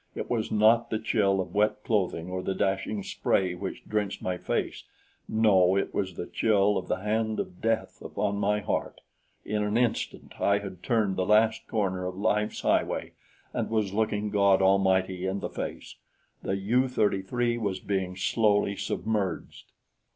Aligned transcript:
It 0.15 0.31
was 0.31 0.51
not 0.51 0.89
the 0.89 0.97
chill 0.97 1.39
of 1.39 1.53
wet 1.53 1.83
clothing, 1.83 2.27
or 2.31 2.41
the 2.41 2.55
dashing 2.55 3.03
spray 3.03 3.53
which 3.53 3.85
drenched 3.87 4.19
my 4.19 4.35
face; 4.35 4.83
no, 5.29 5.77
it 5.77 5.93
was 5.93 6.15
the 6.15 6.25
chill 6.25 6.75
of 6.75 6.87
the 6.87 7.01
hand 7.01 7.39
of 7.39 7.61
death 7.61 8.01
upon 8.01 8.37
my 8.37 8.61
heart. 8.61 9.01
In 9.45 9.61
an 9.61 9.77
instant 9.77 10.41
I 10.41 10.57
had 10.57 10.81
turned 10.81 11.17
the 11.17 11.25
last 11.27 11.67
corner 11.67 12.07
of 12.07 12.17
life's 12.17 12.61
highway 12.61 13.11
and 13.53 13.69
was 13.69 13.93
looking 13.93 14.31
God 14.31 14.59
Almighty 14.59 15.27
in 15.27 15.39
the 15.39 15.49
face 15.51 15.97
the 16.41 16.57
U 16.57 16.87
33 16.87 17.59
was 17.59 17.79
being 17.79 18.15
slowly 18.17 18.75
submerged! 18.75 19.71